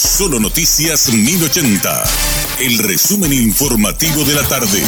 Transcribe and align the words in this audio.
Solo 0.00 0.40
Noticias 0.40 1.12
1080. 1.12 2.04
El 2.60 2.78
resumen 2.78 3.34
informativo 3.34 4.24
de 4.24 4.34
la 4.34 4.42
tarde. 4.48 4.82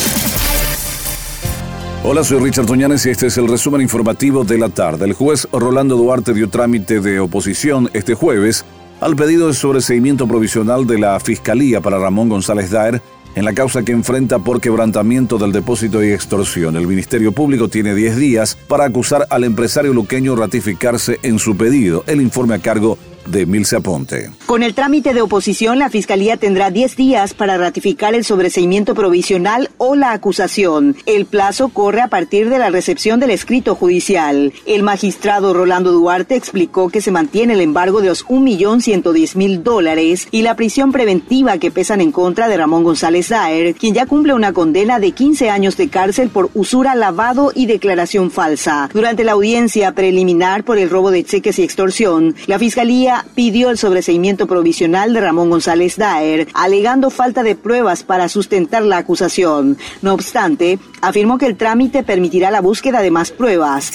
Hola, 2.03 2.25
soy 2.25 2.43
Richard 2.43 2.65
Toñanes 2.65 3.05
y 3.05 3.11
este 3.11 3.27
es 3.27 3.37
el 3.37 3.47
resumen 3.47 3.83
informativo 3.83 4.43
de 4.43 4.57
la 4.57 4.71
tarde. 4.71 5.05
El 5.05 5.13
juez 5.13 5.47
Rolando 5.53 5.99
Duarte 5.99 6.33
dio 6.33 6.49
trámite 6.49 7.01
de 7.01 7.21
oposición 7.21 7.91
este 7.93 8.15
jueves 8.15 8.65
al 9.03 9.15
pedido 9.15 9.49
de 9.49 9.53
sobreseimiento 9.53 10.27
provisional 10.27 10.87
de 10.87 10.99
la 10.99 11.21
Fiscalía 11.21 11.83
para 11.83 11.99
Ramón 11.99 12.31
González 12.31 12.71
Daer 12.71 13.03
en 13.35 13.45
la 13.45 13.53
causa 13.53 13.83
que 13.83 13.93
enfrenta 13.93 14.39
por 14.39 14.63
quebrantamiento 14.63 15.37
del 15.37 15.53
depósito 15.53 16.03
y 16.03 16.11
extorsión. 16.11 16.75
El 16.75 16.87
Ministerio 16.87 17.33
Público 17.33 17.69
tiene 17.69 17.95
10 17.95 18.17
días 18.17 18.57
para 18.67 18.87
acusar 18.87 19.27
al 19.29 19.45
empresario 19.45 19.93
luqueño 19.93 20.37
ratificarse 20.37 21.19
en 21.23 21.39
su 21.39 21.55
pedido. 21.55 22.03
El 22.07 22.23
informe 22.23 22.55
a 22.55 22.61
cargo 22.61 22.97
de 23.27 23.77
Aponte. 23.77 24.31
Con 24.47 24.63
el 24.63 24.75
trámite 24.75 25.15
de 25.15 25.23
oposición, 25.23 25.79
la 25.79 25.91
Fiscalía 25.91 26.37
tendrá 26.37 26.71
10 26.71 26.97
días 26.97 27.35
para 27.35 27.57
ratificar 27.57 28.15
el 28.15 28.25
sobreseimiento 28.25 28.95
provisional 28.95 29.71
o 29.79 29.95
la 29.95 30.13
acusación. 30.13 30.97
El 31.07 31.27
plazo 31.27 31.69
corre 31.69 32.01
a 32.01 32.09
partir 32.09 32.51
de 32.51 32.59
la 32.59 32.71
recepción 32.71 33.21
del 33.21 33.31
escrito 33.31 33.75
judicial. 33.75 34.53
El 34.67 34.83
magistrado 34.83 35.55
Rolando 35.55 35.93
Duarte 35.93 36.37
explicó 36.37 36.91
que 36.91 37.01
se 37.01 37.11
mantiene 37.11 37.55
el 37.55 37.61
embargo 37.61 38.01
de 38.01 38.09
los 38.09 38.27
1.110.000 38.27 39.63
dólares 39.63 40.29
y 40.31 40.43
la 40.43 40.57
prisión 40.57 40.93
preventiva 40.93 41.59
que 41.59 41.71
pesan 41.71 42.01
en 42.01 42.13
contra 42.13 42.49
de 42.49 42.57
Ramón 42.57 42.85
González 42.85 43.29
Daer, 43.29 43.75
quien 43.75 43.95
ya 43.95 44.07
cumple 44.07 44.35
una 44.35 44.53
condena 44.53 44.99
de 44.99 45.13
15 45.13 45.51
años 45.51 45.77
de 45.77 45.89
cárcel 45.89 46.29
por 46.29 46.51
usura, 46.55 46.95
lavado 46.95 47.53
y 47.55 47.67
declaración 47.67 48.31
falsa. 48.31 48.91
Durante 48.93 49.25
la 49.25 49.33
audiencia 49.33 49.93
preliminar 49.93 50.65
por 50.65 50.79
el 50.79 50.91
robo 50.91 51.11
de 51.11 51.25
cheques 51.25 51.59
y 51.59 51.63
extorsión, 51.63 52.35
la 52.47 52.59
Fiscalía 52.59 53.12
pidió 53.35 53.71
el 53.71 53.79
sobreseimiento 53.79 54.47
provisional 54.47 55.13
de 55.13 55.21
Ramón 55.21 55.51
González 55.51 55.97
Daer, 55.97 56.49
alegando 56.55 57.11
falta 57.11 57.43
de 57.43 57.55
pruebas 57.55 58.03
para 58.03 58.29
sustentar 58.29 58.83
la 58.83 58.99
acusación. 58.99 59.79
No 60.01 60.15
obstante, 60.15 60.79
afirmó 61.01 61.39
que 61.39 61.47
el 61.47 61.57
trámite 61.57 62.03
permitirá 62.03 62.51
la 62.51 62.61
búsqueda 62.61 63.03
de 63.03 63.11
más 63.11 63.31
pruebas. 63.31 63.93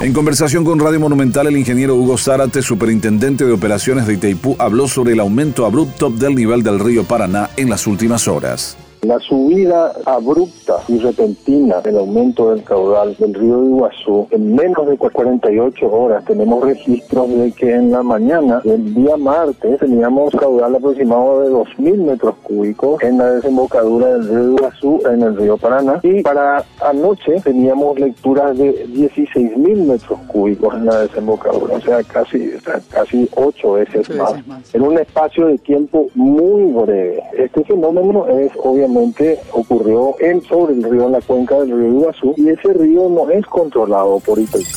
En 0.00 0.12
conversación 0.12 0.64
con 0.64 0.78
Radio 0.78 1.00
Monumental, 1.00 1.46
el 1.46 1.56
ingeniero 1.56 1.94
Hugo 1.94 2.18
Zárate, 2.18 2.60
superintendente 2.60 3.44
de 3.44 3.52
operaciones 3.52 4.06
de 4.06 4.14
Itaipú, 4.14 4.54
habló 4.58 4.88
sobre 4.88 5.14
el 5.14 5.20
aumento 5.20 5.64
abrupto 5.64 6.10
del 6.10 6.34
nivel 6.34 6.62
del 6.62 6.78
río 6.78 7.04
Paraná 7.04 7.50
en 7.56 7.70
las 7.70 7.86
últimas 7.86 8.28
horas. 8.28 8.76
La 9.06 9.20
subida 9.20 9.92
abrupta 10.04 10.78
y 10.88 10.98
repentina 10.98 11.80
del 11.80 11.98
aumento 11.98 12.50
del 12.50 12.64
caudal 12.64 13.14
del 13.16 13.34
río 13.34 13.62
Iguazú, 13.62 14.26
en 14.32 14.56
menos 14.56 14.84
de 14.88 14.98
48 14.98 15.92
horas 15.92 16.24
tenemos 16.24 16.64
registros 16.64 17.28
de 17.28 17.52
que 17.52 17.72
en 17.72 17.92
la 17.92 18.02
mañana 18.02 18.60
del 18.64 18.92
día 18.94 19.16
martes 19.16 19.78
teníamos 19.78 20.34
caudal 20.34 20.74
aproximado 20.74 21.42
de 21.42 21.50
2.000 21.52 21.96
metros 21.98 22.34
cúbicos 22.42 23.00
en 23.04 23.18
la 23.18 23.30
desembocadura 23.30 24.08
del 24.08 24.28
río 24.28 24.56
Iguazú 24.56 25.00
en 25.08 25.22
el 25.22 25.36
río 25.36 25.56
Paraná 25.56 26.00
y 26.02 26.22
para 26.22 26.64
anoche 26.80 27.40
teníamos 27.44 28.00
lecturas 28.00 28.58
de 28.58 28.88
16.000 28.88 29.86
metros 29.86 30.18
cúbicos 30.26 30.74
en 30.74 30.86
la 30.86 31.02
desembocadura, 31.02 31.76
o 31.76 31.80
sea, 31.80 32.02
casi, 32.02 32.50
casi 32.90 33.30
8 33.36 33.72
veces 33.72 34.10
más, 34.16 34.34
en 34.74 34.82
un 34.82 34.98
espacio 34.98 35.46
de 35.46 35.58
tiempo 35.58 36.08
muy 36.16 36.64
breve. 36.72 37.22
Este 37.38 37.62
fenómeno 37.62 38.26
es 38.26 38.50
obviamente 38.64 38.95
ocurrió 39.52 40.16
en 40.20 40.42
sobre 40.42 40.74
el 40.74 40.82
río, 40.82 41.06
en 41.06 41.12
la 41.12 41.20
cuenca 41.20 41.56
del 41.56 41.70
río 41.70 41.88
Iguazú, 41.88 42.34
y 42.36 42.48
ese 42.48 42.72
río 42.72 43.08
no 43.08 43.30
es 43.30 43.44
controlado 43.46 44.20
por 44.20 44.38
Itaipú. 44.38 44.68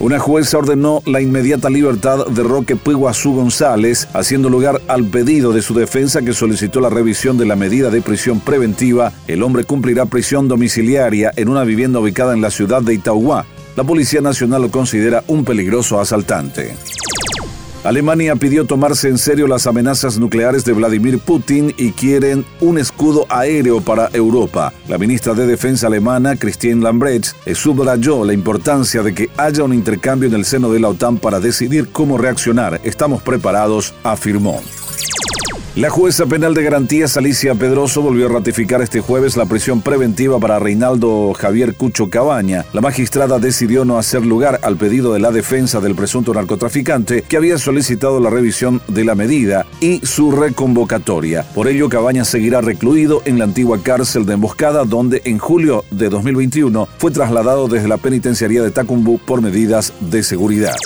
Una 0.00 0.18
jueza 0.18 0.58
ordenó 0.58 1.02
la 1.06 1.20
inmediata 1.20 1.70
libertad 1.70 2.26
de 2.26 2.42
Roque 2.42 2.76
Piguazú 2.76 3.34
González, 3.34 4.08
haciendo 4.12 4.50
lugar 4.50 4.80
al 4.88 5.04
pedido 5.04 5.52
de 5.52 5.62
su 5.62 5.72
defensa 5.72 6.22
que 6.22 6.34
solicitó 6.34 6.80
la 6.80 6.90
revisión 6.90 7.38
de 7.38 7.46
la 7.46 7.56
medida 7.56 7.90
de 7.90 8.02
prisión 8.02 8.40
preventiva. 8.40 9.12
El 9.28 9.42
hombre 9.42 9.64
cumplirá 9.64 10.06
prisión 10.06 10.48
domiciliaria 10.48 11.32
en 11.36 11.48
una 11.48 11.64
vivienda 11.64 12.00
ubicada 12.00 12.34
en 12.34 12.42
la 12.42 12.50
ciudad 12.50 12.82
de 12.82 12.94
Itauguá. 12.94 13.46
La 13.76 13.84
Policía 13.84 14.20
Nacional 14.20 14.62
lo 14.62 14.70
considera 14.70 15.24
un 15.26 15.44
peligroso 15.44 15.98
asaltante. 16.00 16.74
Alemania 17.84 18.34
pidió 18.34 18.64
tomarse 18.64 19.08
en 19.08 19.18
serio 19.18 19.46
las 19.46 19.66
amenazas 19.66 20.18
nucleares 20.18 20.64
de 20.64 20.72
Vladimir 20.72 21.18
Putin 21.18 21.74
y 21.76 21.92
quieren 21.92 22.46
un 22.60 22.78
escudo 22.78 23.26
aéreo 23.28 23.82
para 23.82 24.08
Europa. 24.14 24.72
La 24.88 24.96
ministra 24.96 25.34
de 25.34 25.46
Defensa 25.46 25.88
alemana, 25.88 26.34
Christine 26.36 26.82
Lambrecht, 26.82 27.34
subrayó 27.54 28.24
la 28.24 28.32
importancia 28.32 29.02
de 29.02 29.14
que 29.14 29.28
haya 29.36 29.64
un 29.64 29.74
intercambio 29.74 30.30
en 30.30 30.34
el 30.34 30.46
seno 30.46 30.72
de 30.72 30.80
la 30.80 30.88
OTAN 30.88 31.18
para 31.18 31.40
decidir 31.40 31.90
cómo 31.92 32.16
reaccionar. 32.16 32.80
Estamos 32.84 33.22
preparados, 33.22 33.92
afirmó. 34.02 34.62
La 35.76 35.90
jueza 35.90 36.26
penal 36.26 36.54
de 36.54 36.62
garantías 36.62 37.16
Alicia 37.16 37.52
Pedroso 37.56 38.00
volvió 38.00 38.26
a 38.26 38.32
ratificar 38.32 38.80
este 38.80 39.00
jueves 39.00 39.36
la 39.36 39.46
prisión 39.46 39.80
preventiva 39.80 40.38
para 40.38 40.60
Reinaldo 40.60 41.32
Javier 41.34 41.74
Cucho 41.74 42.08
Cabaña. 42.08 42.64
La 42.72 42.80
magistrada 42.80 43.40
decidió 43.40 43.84
no 43.84 43.98
hacer 43.98 44.24
lugar 44.24 44.60
al 44.62 44.76
pedido 44.76 45.12
de 45.12 45.18
la 45.18 45.32
defensa 45.32 45.80
del 45.80 45.96
presunto 45.96 46.32
narcotraficante 46.32 47.22
que 47.22 47.36
había 47.36 47.58
solicitado 47.58 48.20
la 48.20 48.30
revisión 48.30 48.82
de 48.86 49.04
la 49.04 49.16
medida 49.16 49.66
y 49.80 49.98
su 50.06 50.30
reconvocatoria. 50.30 51.42
Por 51.56 51.66
ello, 51.66 51.88
Cabaña 51.88 52.24
seguirá 52.24 52.60
recluido 52.60 53.22
en 53.24 53.40
la 53.40 53.44
antigua 53.44 53.82
cárcel 53.82 54.26
de 54.26 54.34
Emboscada, 54.34 54.84
donde 54.84 55.22
en 55.24 55.38
julio 55.38 55.84
de 55.90 56.08
2021 56.08 56.86
fue 56.98 57.10
trasladado 57.10 57.66
desde 57.66 57.88
la 57.88 57.96
penitenciaría 57.96 58.62
de 58.62 58.70
Tacumbú 58.70 59.18
por 59.18 59.42
medidas 59.42 59.92
de 59.98 60.22
seguridad. 60.22 60.76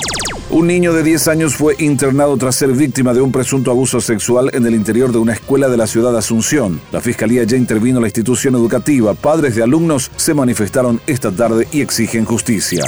Un 0.50 0.66
niño 0.66 0.94
de 0.94 1.02
10 1.02 1.28
años 1.28 1.56
fue 1.56 1.76
internado 1.78 2.34
tras 2.38 2.56
ser 2.56 2.72
víctima 2.72 3.12
de 3.12 3.20
un 3.20 3.30
presunto 3.30 3.70
abuso 3.70 4.00
sexual 4.00 4.48
en 4.54 4.64
el 4.64 4.74
interior 4.74 5.12
de 5.12 5.18
una 5.18 5.34
escuela 5.34 5.68
de 5.68 5.76
la 5.76 5.86
ciudad 5.86 6.10
de 6.10 6.18
Asunción. 6.18 6.80
La 6.90 7.02
fiscalía 7.02 7.44
ya 7.44 7.58
intervino 7.58 7.98
en 7.98 8.02
la 8.02 8.08
institución 8.08 8.54
educativa. 8.54 9.12
Padres 9.12 9.56
de 9.56 9.62
alumnos 9.62 10.10
se 10.16 10.32
manifestaron 10.32 11.02
esta 11.06 11.30
tarde 11.30 11.68
y 11.70 11.82
exigen 11.82 12.24
justicia. 12.24 12.82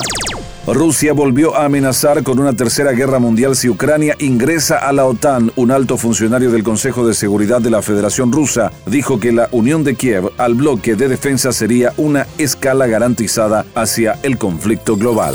Rusia 0.67 1.13
volvió 1.13 1.55
a 1.55 1.67
amenazar 1.67 2.23
con 2.23 2.39
una 2.39 2.55
tercera 2.55 2.93
guerra 2.93 3.19
mundial 3.19 3.55
si 3.55 3.69
Ucrania 3.69 4.17
ingresa 4.21 4.79
a 4.79 4.91
la 4.95 5.05
OTAN. 5.05 5.53
Un 5.57 5.71
alto 5.71 5.99
funcionario 5.99 6.51
del 6.51 6.63
Consejo 6.63 7.07
de 7.07 7.13
Seguridad 7.13 7.61
de 7.61 7.71
la 7.71 7.83
Federación 7.83 8.33
Rusa 8.33 8.73
dijo 8.87 9.21
que 9.21 9.33
la 9.33 9.51
unión 9.53 9.85
de 9.85 9.97
Kiev 9.97 10.31
al 10.39 10.55
bloque 10.55 10.97
de 10.97 11.09
defensa 11.09 11.53
sería 11.53 11.93
una 11.99 12.27
escala 12.39 12.87
garantizada 12.87 13.67
hacia 13.75 14.19
el 14.23 14.39
conflicto 14.39 14.97
global. 14.97 15.35